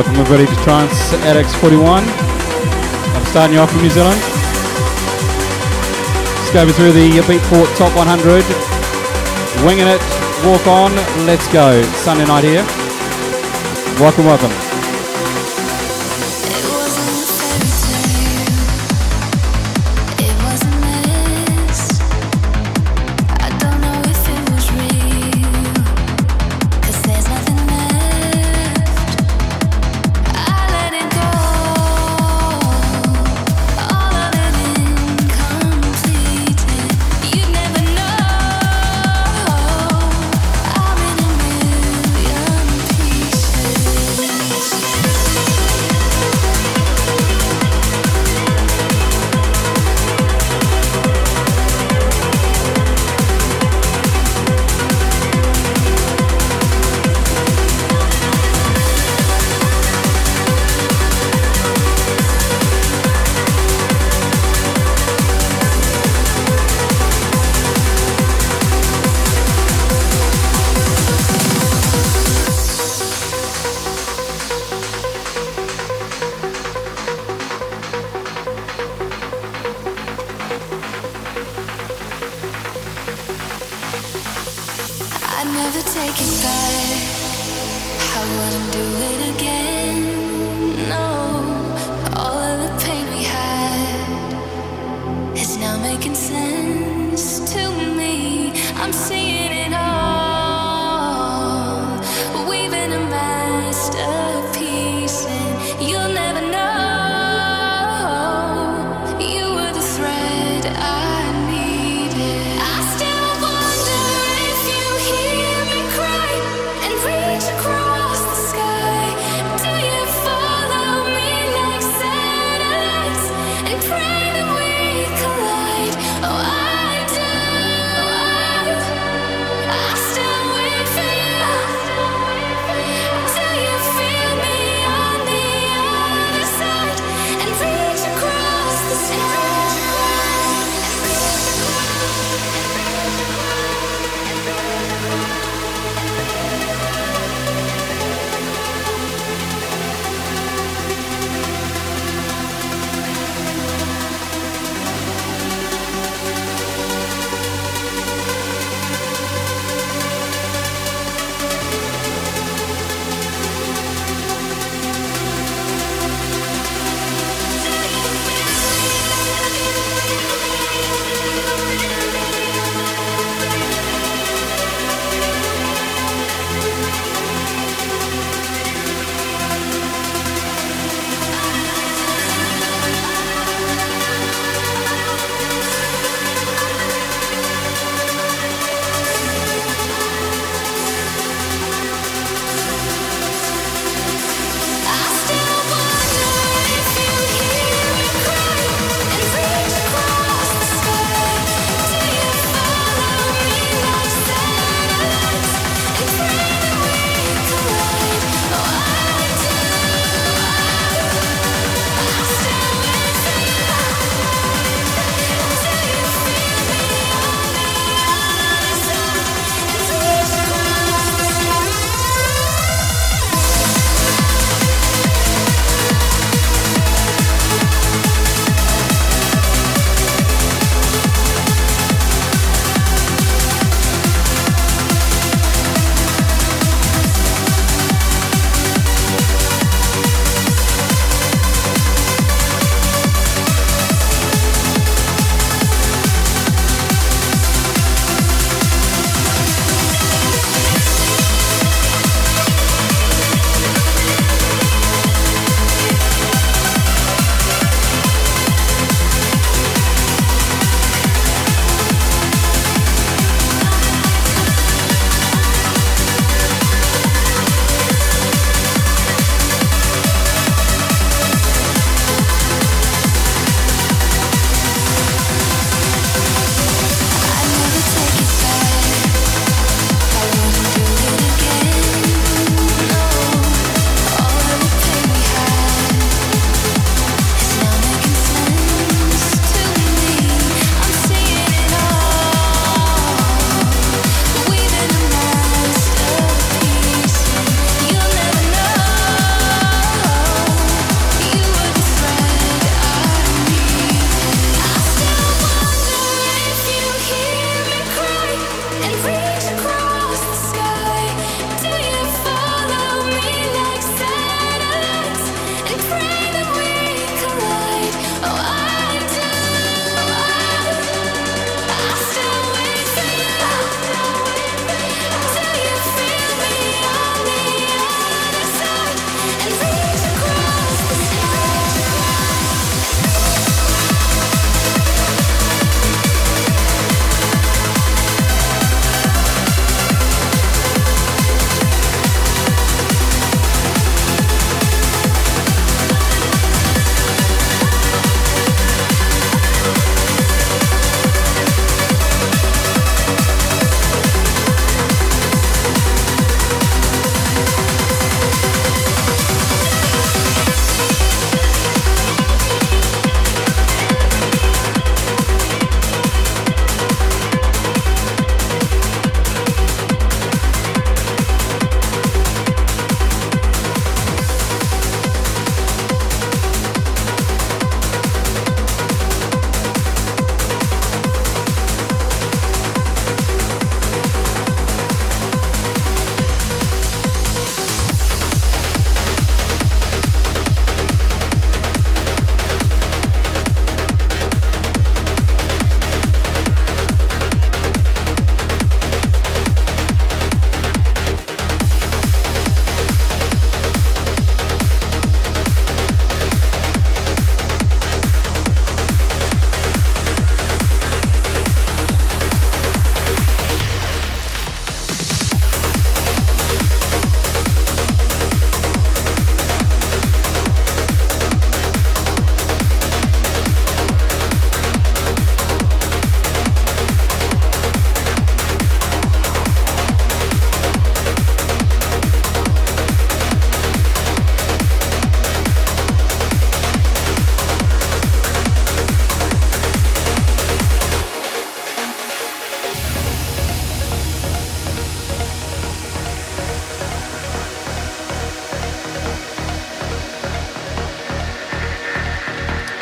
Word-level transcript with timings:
Welcome 0.00 0.16
everybody 0.16 0.46
to 0.46 0.62
Trance 0.62 1.12
Addicts 1.28 1.54
41. 1.56 2.02
I'm 2.02 3.26
starting 3.26 3.52
you 3.52 3.60
off 3.60 3.70
from 3.70 3.82
New 3.82 3.90
Zealand. 3.90 4.18
Just 6.40 6.54
going 6.54 6.70
through 6.70 6.92
the 6.92 7.20
Beatport 7.28 7.76
Top 7.76 7.94
100. 7.94 8.42
Winging 9.62 9.88
it, 9.88 10.00
walk 10.42 10.66
on, 10.66 10.96
let's 11.26 11.46
go. 11.52 11.82
Sunday 11.98 12.24
night 12.24 12.44
here. 12.44 12.64
Welcome, 14.00 14.24
welcome. 14.24 14.69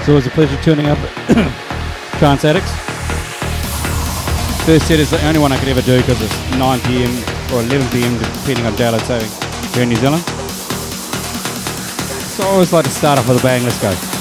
It's 0.08 0.10
always 0.10 0.26
a 0.26 0.30
pleasure 0.30 0.56
tuning 0.62 0.86
up 0.86 0.96
Trance 2.18 2.42
Addicts. 2.42 2.72
First 4.64 4.88
set 4.88 5.00
is 5.00 5.10
the 5.10 5.22
only 5.26 5.38
one 5.38 5.52
I 5.52 5.58
could 5.58 5.68
ever 5.68 5.82
do 5.82 6.00
because 6.00 6.22
it's 6.22 6.50
9 6.56 6.80
pm 6.80 7.12
or 7.52 7.60
11 7.60 7.86
pm, 7.90 8.16
depending 8.16 8.64
on 8.64 8.74
daylight 8.76 9.02
saving 9.02 9.28
here 9.74 9.82
in 9.82 9.90
New 9.90 9.96
Zealand. 9.96 10.22
So 12.32 12.42
I 12.42 12.46
always 12.52 12.72
like 12.72 12.86
to 12.86 12.90
start 12.90 13.18
off 13.18 13.28
with 13.28 13.38
a 13.38 13.42
bang. 13.42 13.62
Let's 13.64 13.82
go. 13.82 14.17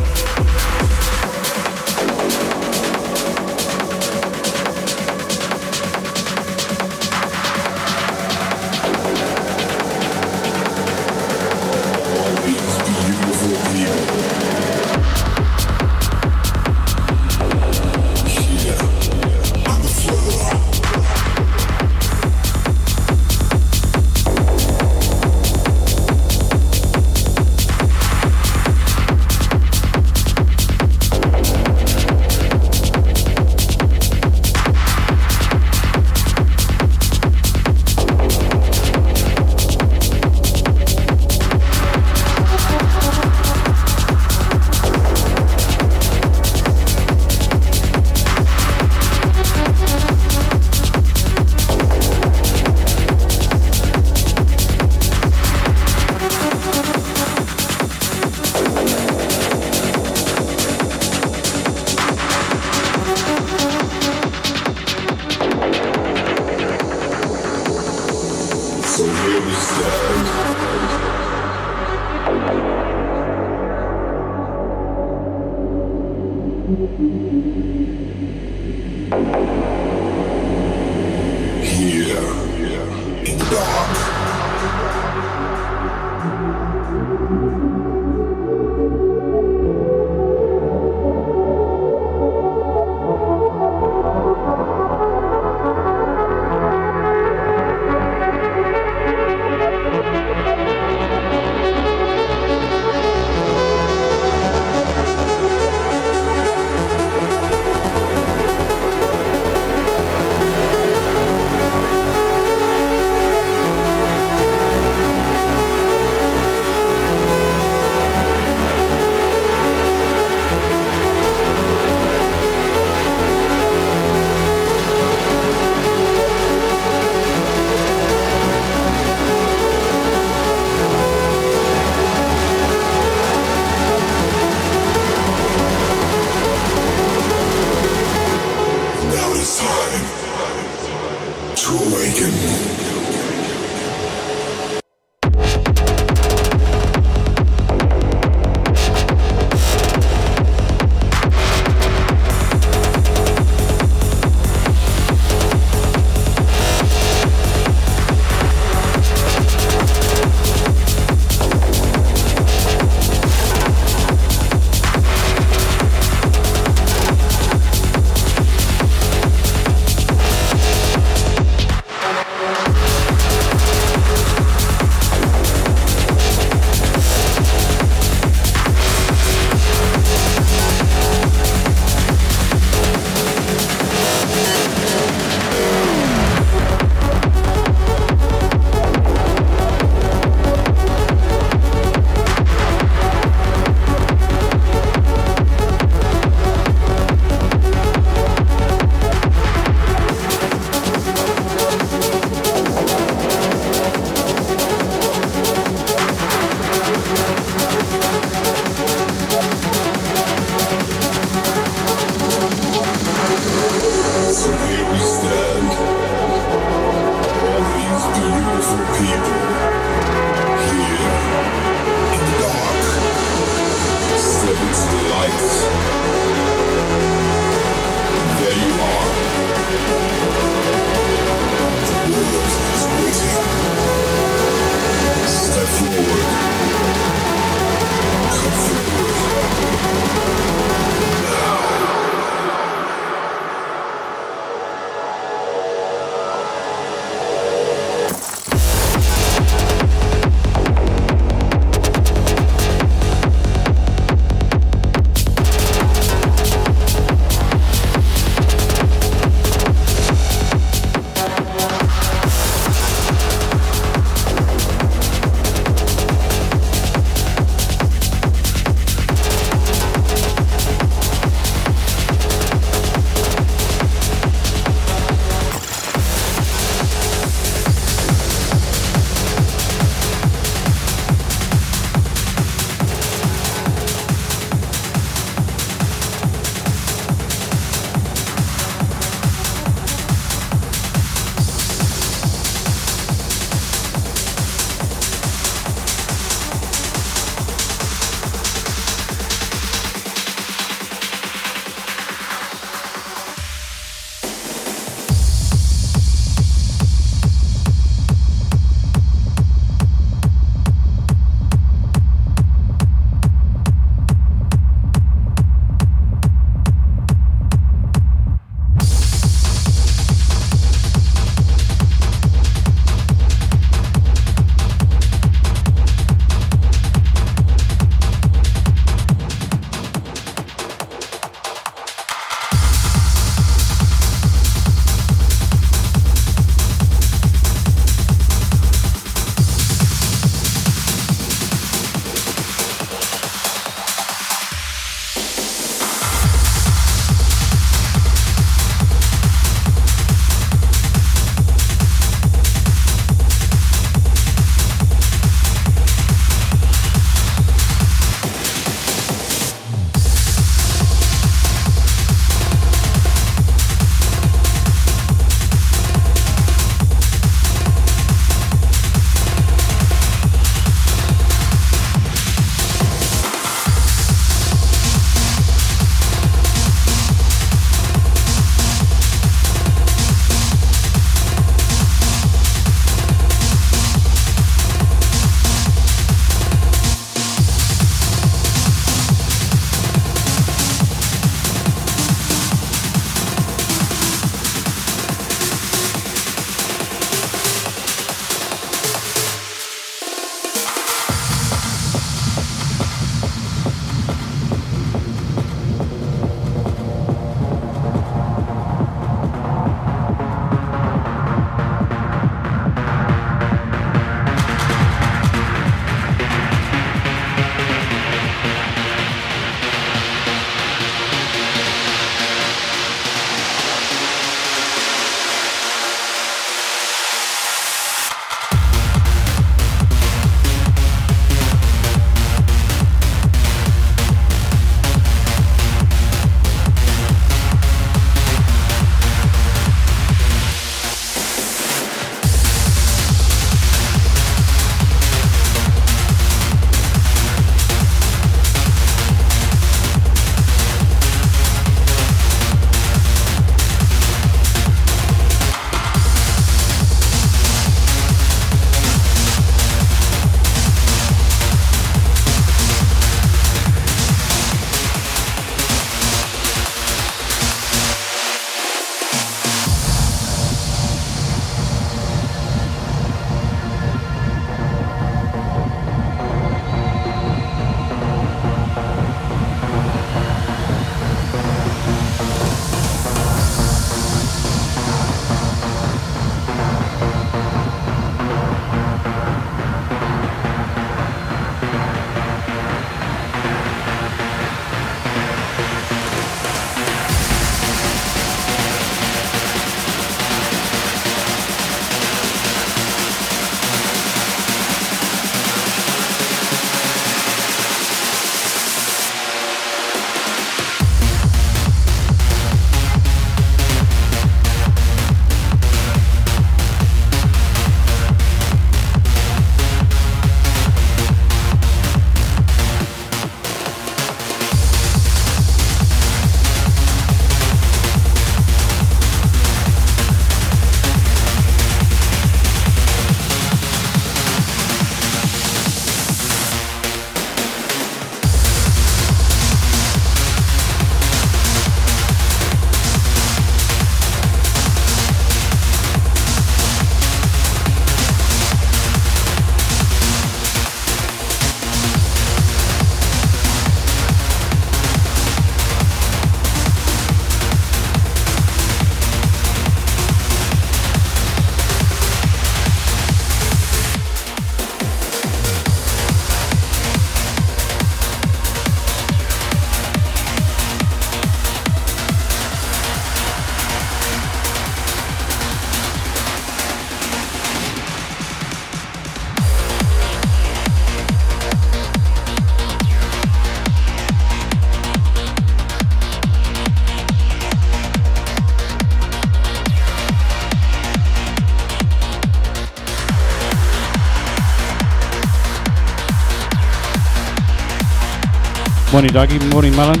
Morning, 598.96 599.12
Dougie. 599.12 599.52
Morning, 599.52 599.76
Melon. 599.76 600.00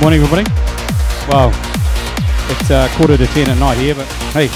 Morning, 0.00 0.22
everybody. 0.22 0.44
Wow, 1.28 1.48
it's 2.48 2.70
uh, 2.70 2.88
quarter 2.96 3.18
to 3.18 3.26
ten 3.26 3.50
at 3.50 3.58
night 3.58 3.76
here, 3.76 3.94
but 3.94 4.06
hey, 4.32 4.48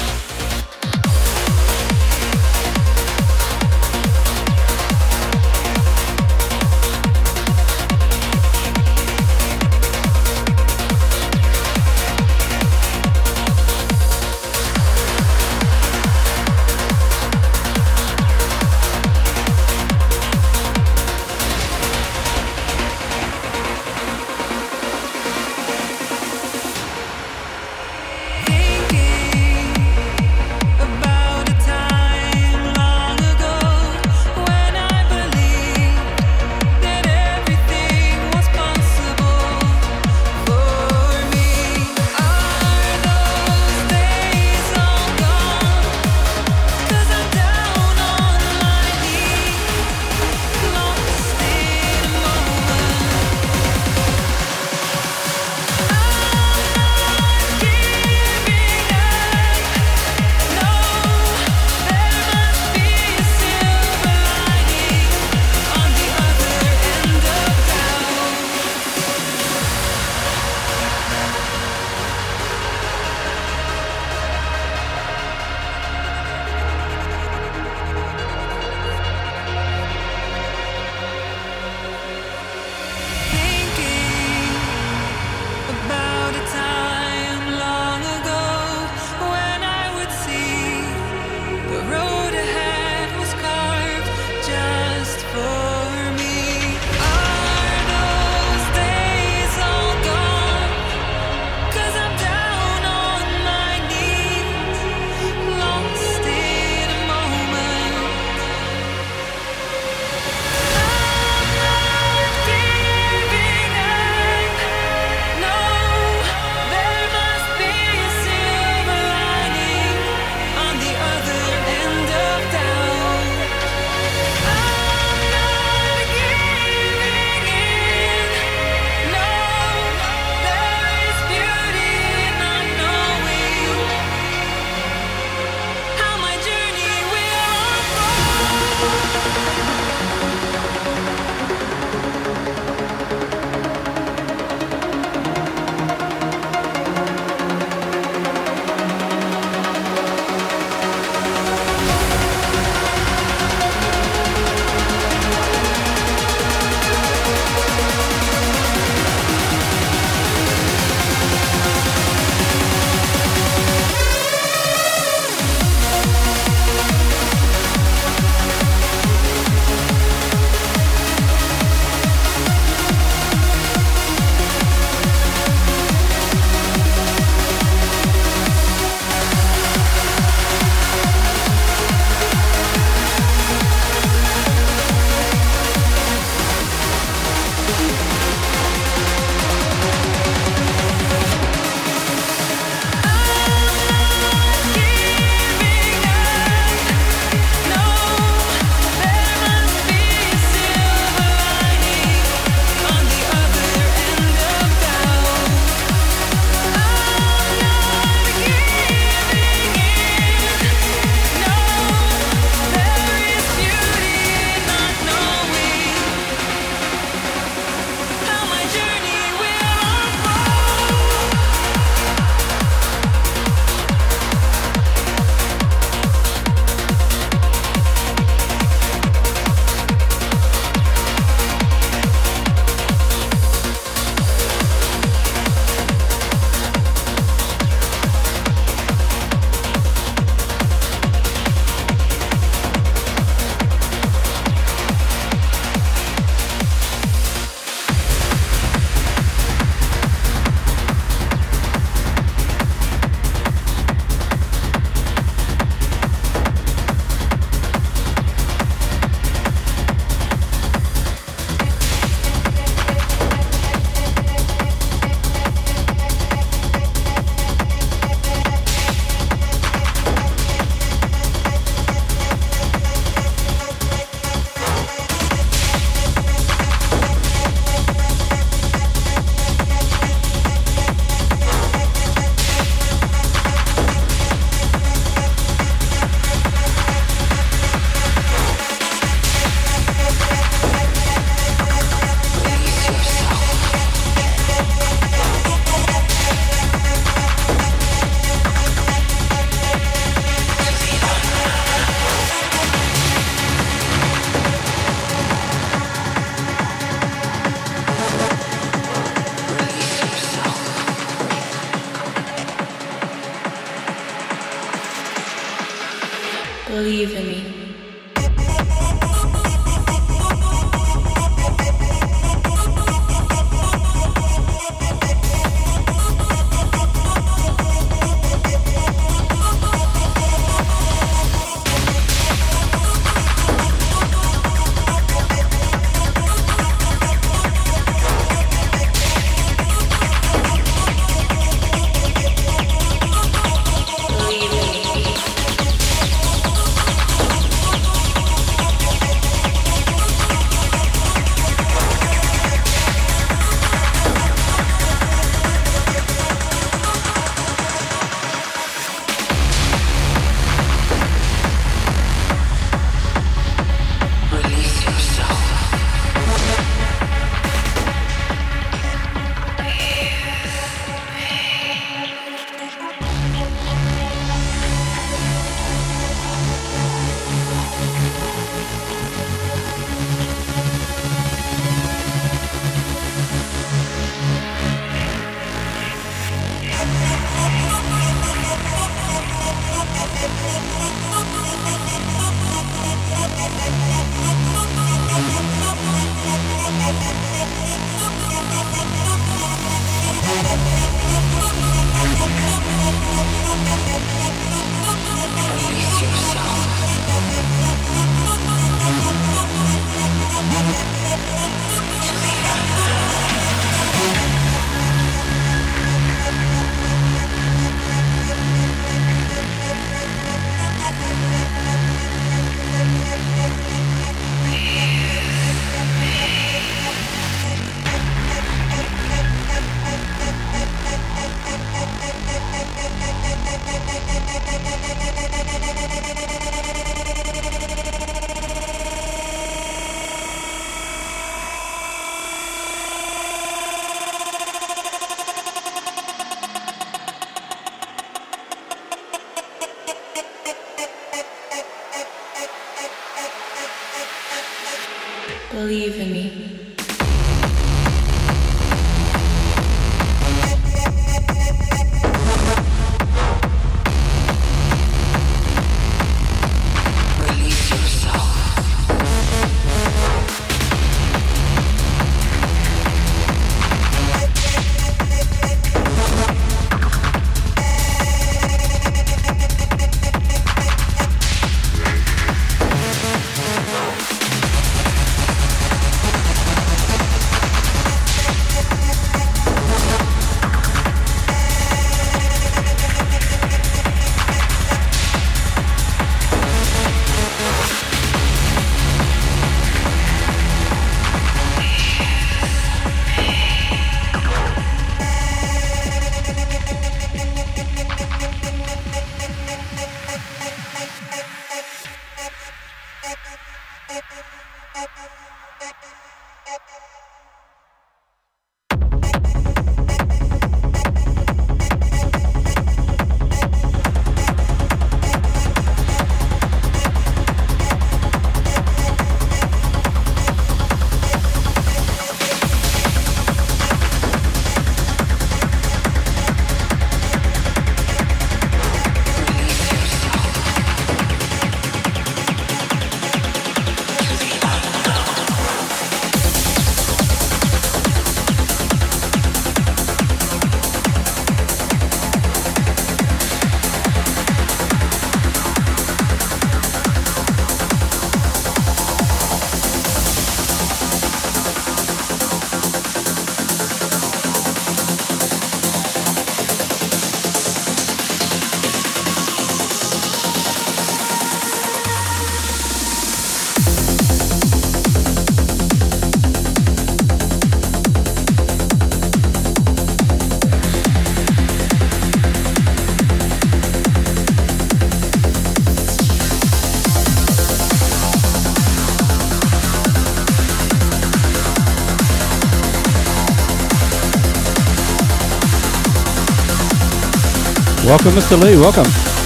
Welcome, 597.91 598.13
Mr. 598.13 598.41
Lee. 598.41 598.57
Welcome. 598.57 599.20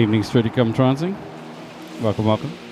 Evening, 0.00 0.22
Street 0.22 0.54
Come 0.54 0.72
Transing. 0.72 1.14
Welcome, 2.00 2.24
welcome. 2.24 2.69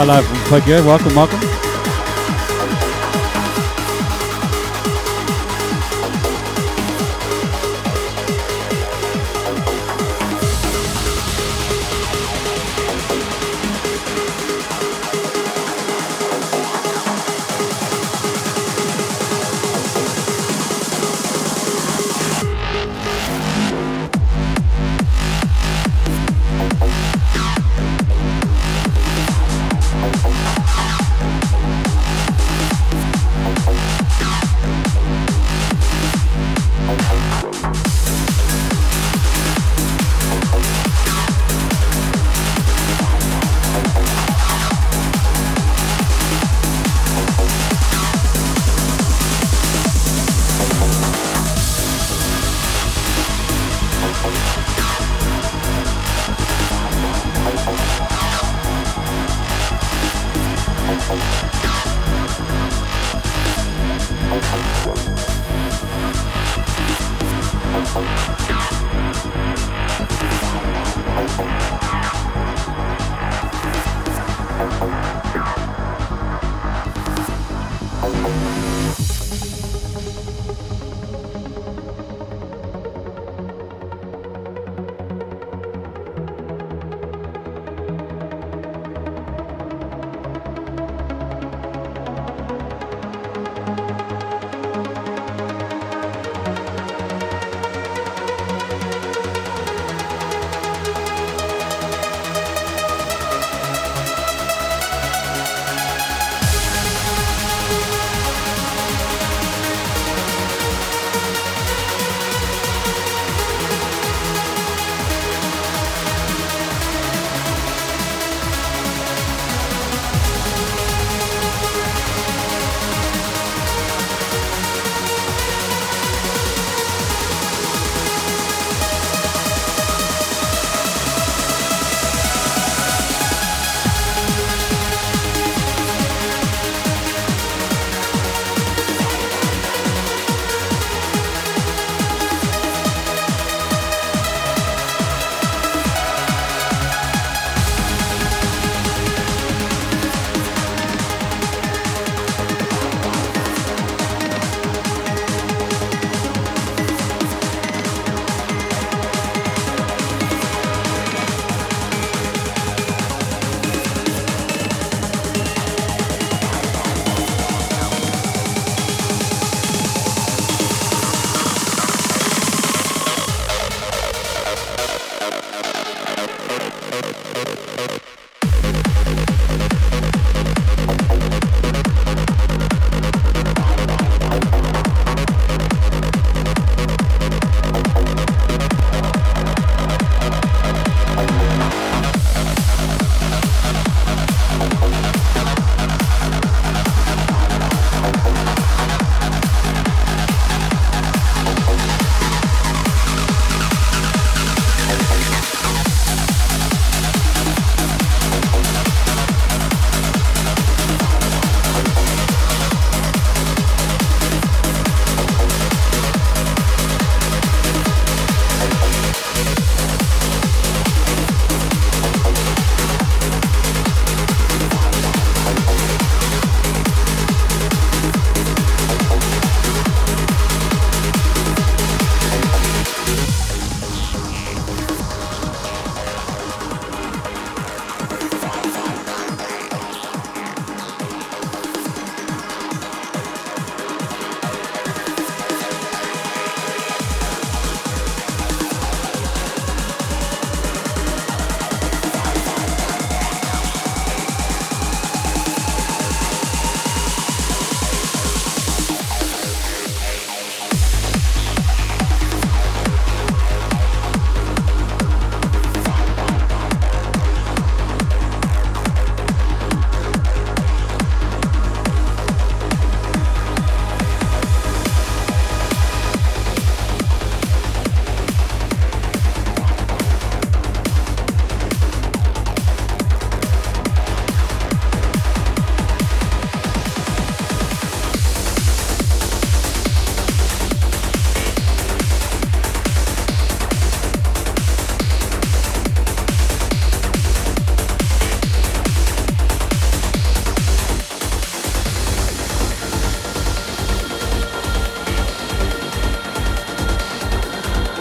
Hello 0.00 0.22
from 0.22 0.38
Tokyo. 0.46 0.82
Welcome, 0.82 1.14
welcome. 1.14 1.49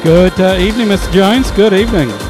Good 0.10 0.40
uh, 0.40 0.58
evening, 0.60 0.88
Mr. 0.88 1.14
Jones. 1.14 1.52
Good 1.52 1.72
evening. 1.72 2.29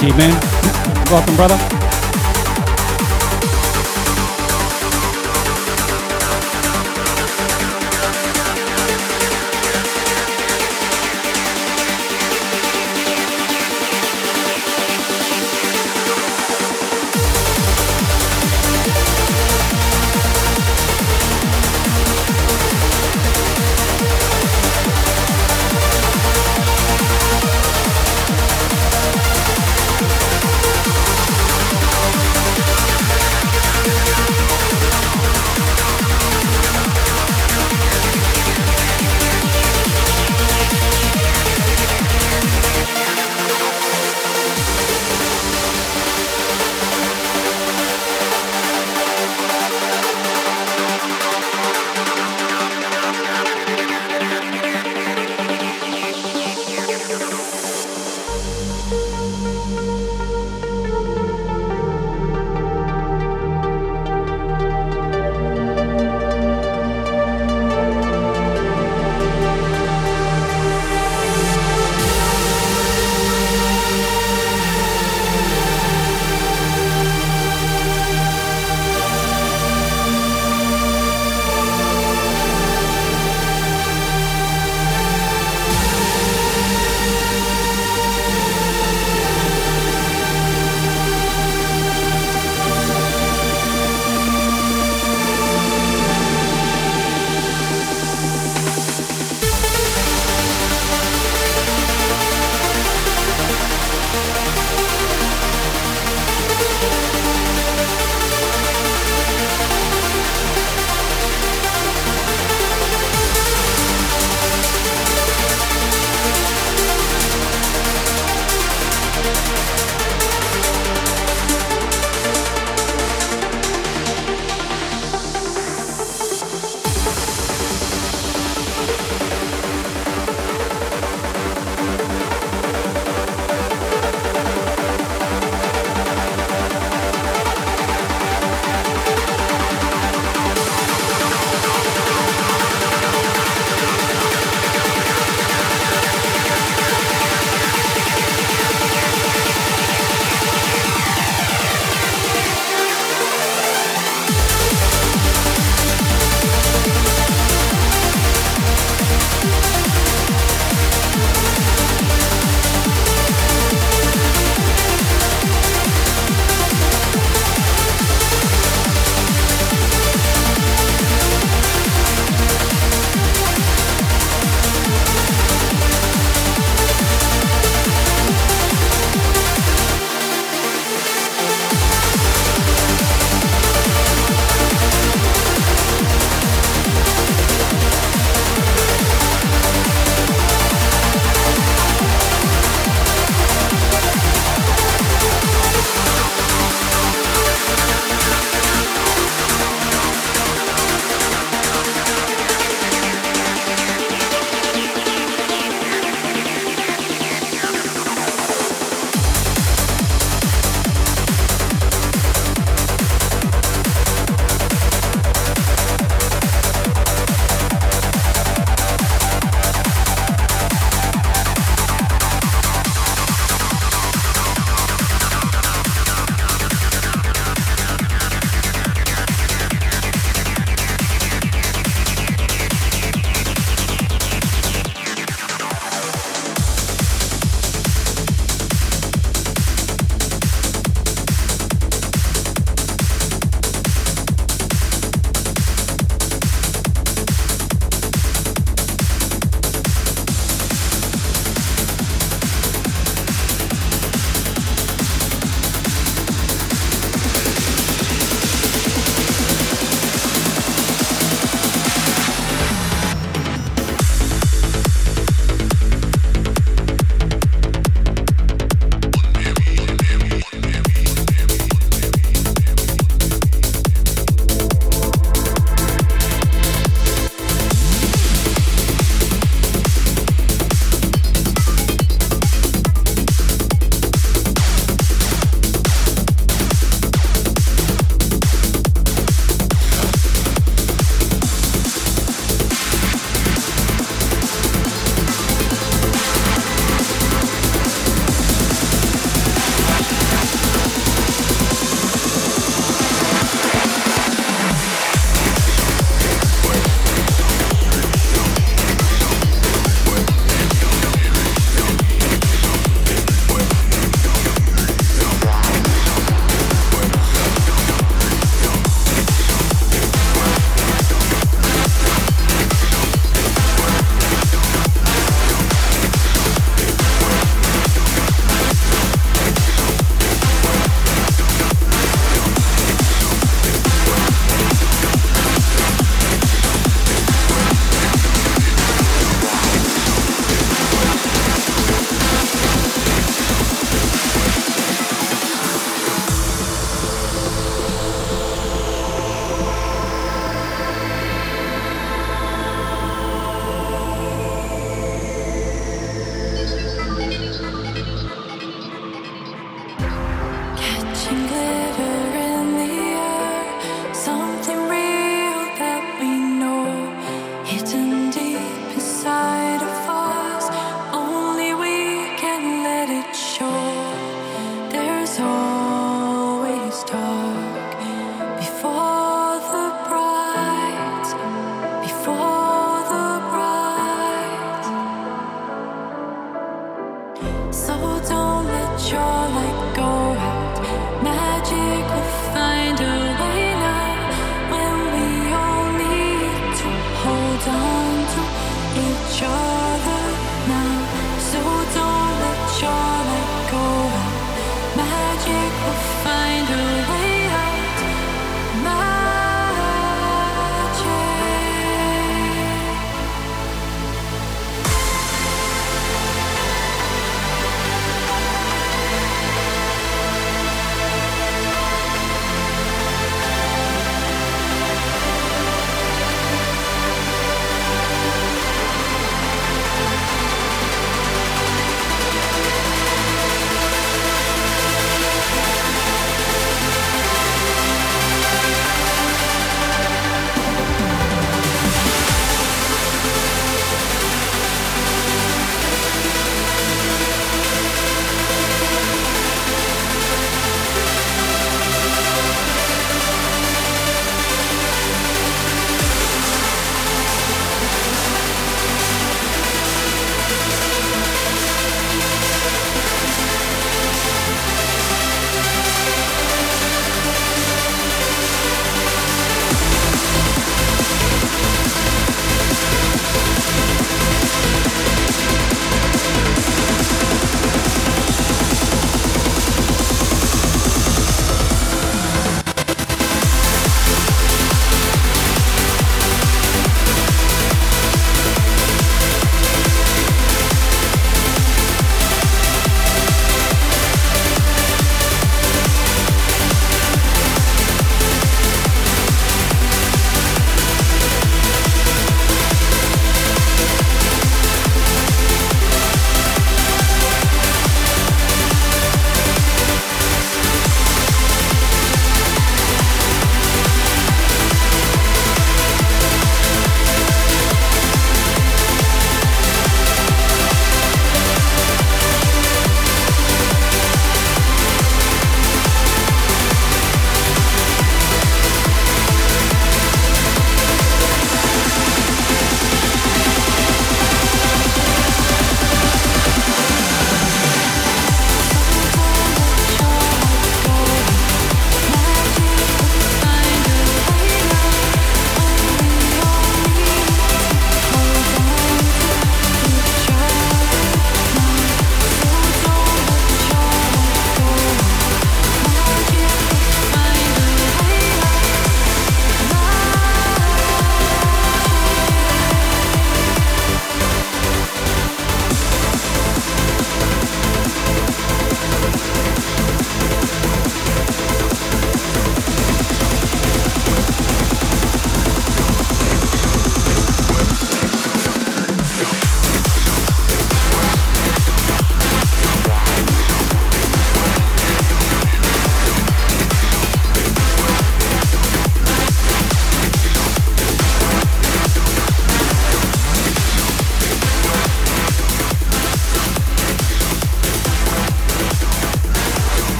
Hey, 0.00 0.12
T 0.12 0.16
Man. 0.16 0.30
Welcome, 1.10 1.34
brother. 1.34 1.67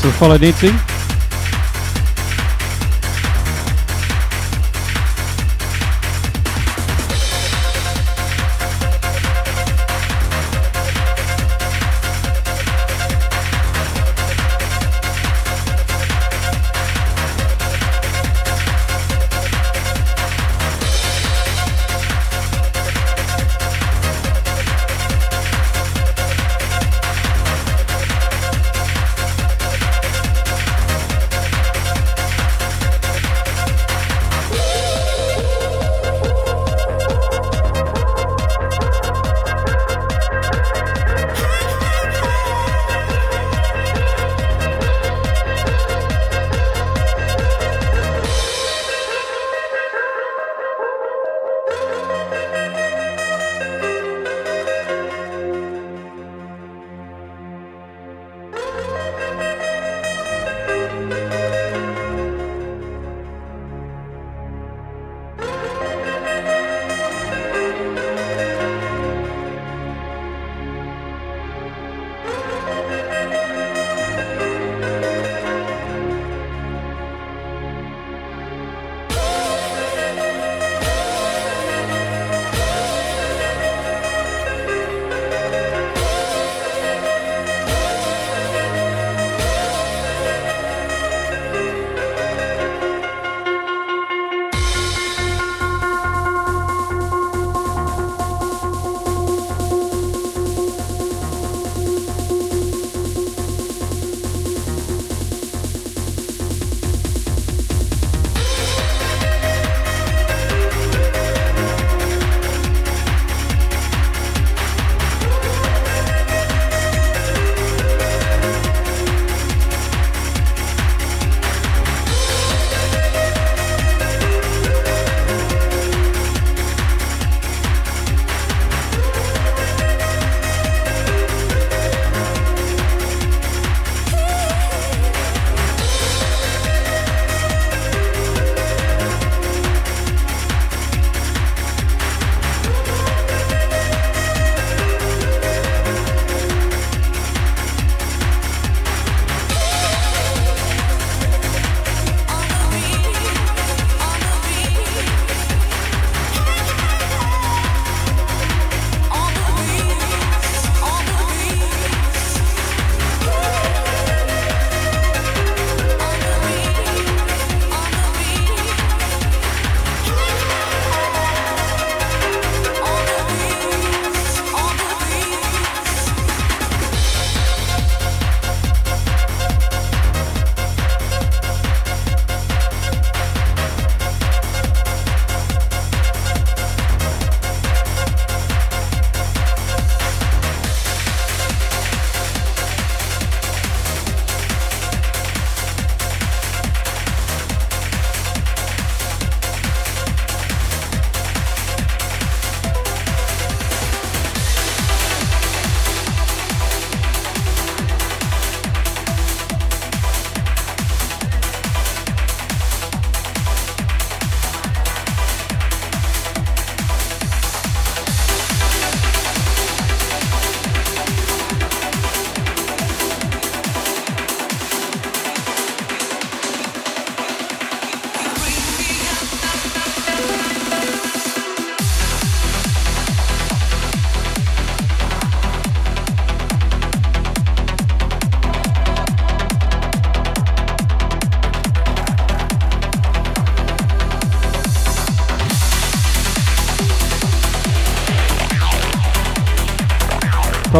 Thanks 0.00 0.16
for 0.16 0.24
the 0.24 0.30
follow, 0.30 0.38
Nancy. 0.38 0.89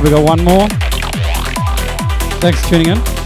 Probably 0.01 0.18
got 0.18 0.27
one 0.27 0.43
more. 0.43 0.66
Thanks 2.40 2.62
for 2.62 2.68
tuning 2.70 2.89
in. 2.89 3.20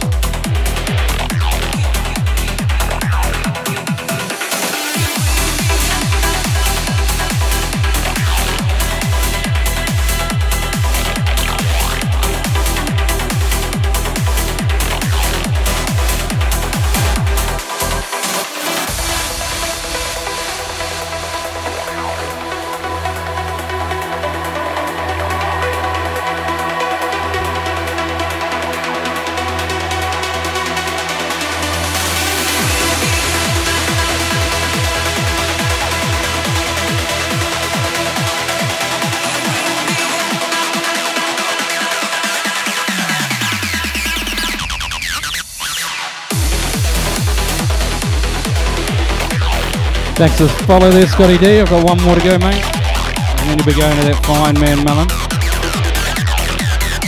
For 50.32 50.48
follow 50.64 50.90
there, 50.90 51.06
Scotty 51.06 51.36
D. 51.36 51.60
I've 51.60 51.68
got 51.68 51.84
one 51.84 52.00
more 52.02 52.14
to 52.14 52.20
go, 52.24 52.38
mate. 52.38 52.62
I'm 52.64 53.46
going 53.46 53.58
to 53.58 53.64
be 53.64 53.74
going 53.74 53.94
to 53.94 54.04
that 54.08 54.24
fine 54.24 54.58
man 54.58 54.82
melon. 54.82 55.06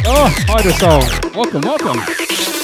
Oh, 0.05 0.29
Hydrosol. 0.47 1.35
Welcome, 1.35 1.63
welcome. 1.63 2.56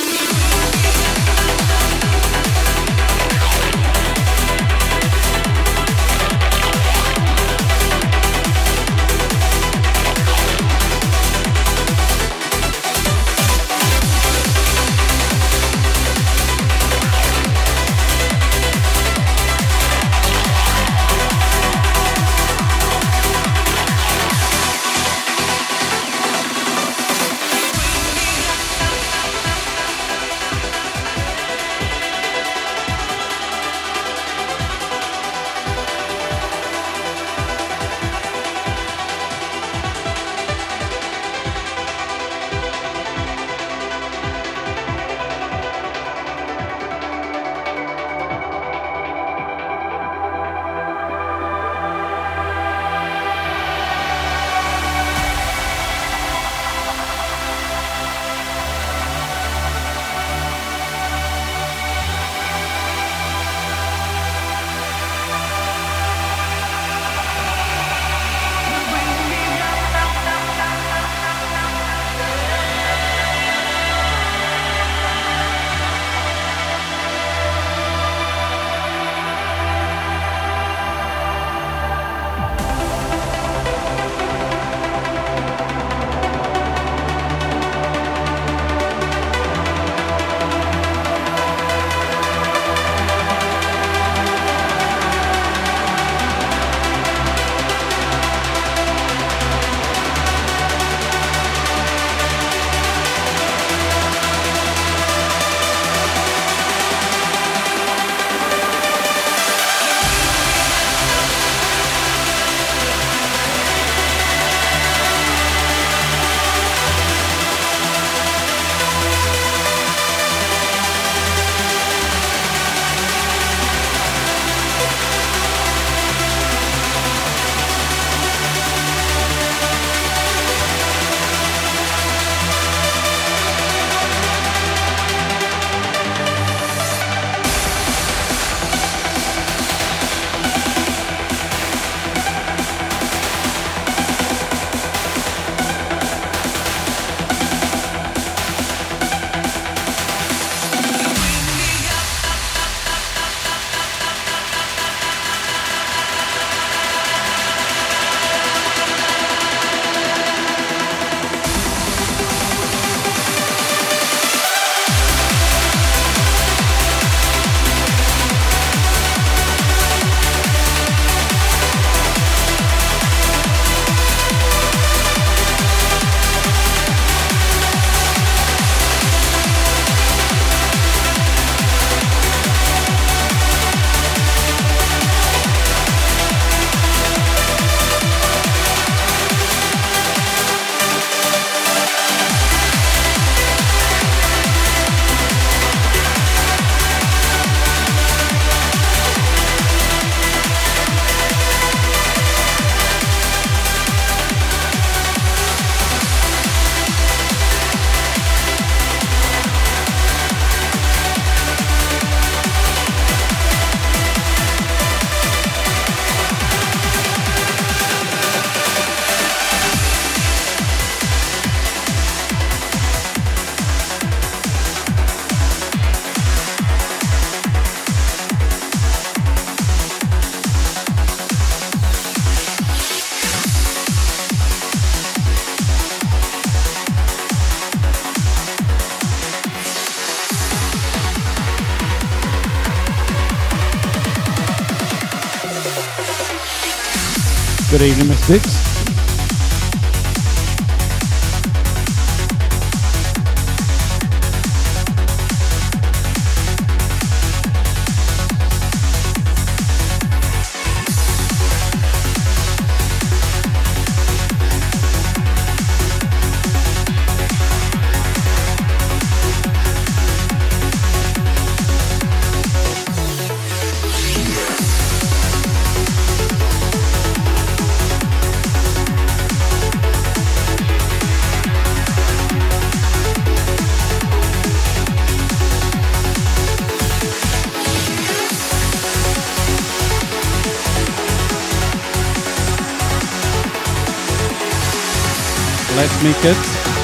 Evening, 247.82 248.09
Miss 248.09 248.26
Dix. 248.28 248.61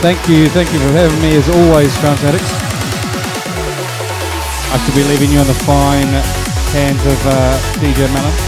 Thank 0.01 0.29
you, 0.29 0.49
thank 0.49 0.73
you 0.73 0.79
for 0.79 0.93
having 0.93 1.21
me 1.21 1.37
as 1.37 1.49
always, 1.49 1.93
Trance 1.99 2.23
Addicts. 2.23 2.53
I 4.71 4.79
should 4.85 4.95
be 4.95 5.03
leaving 5.03 5.33
you 5.33 5.41
in 5.41 5.47
the 5.47 5.55
fine 5.55 6.07
hands 6.73 7.05
of 7.05 7.27
uh, 7.27 7.59
DJ 7.81 8.07
Mellon. 8.15 8.48